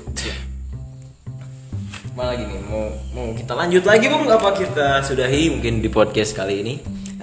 [2.13, 6.38] Mana lagi nih mau mau kita lanjut lagi bung apa kita sudahi mungkin di podcast
[6.38, 6.75] kali ini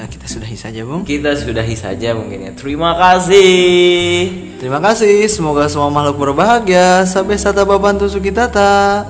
[0.06, 1.02] kita sudahi saja bung.
[1.02, 5.24] kita sudahi saja mungkin ya terima kasih Terima kasih.
[5.32, 7.08] Semoga semua makhluk berbahagia.
[7.08, 9.08] Sampai sata babantu sukitata.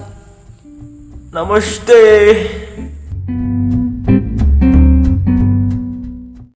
[1.31, 2.60] namaste